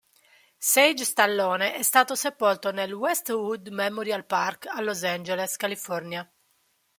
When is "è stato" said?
1.75-2.15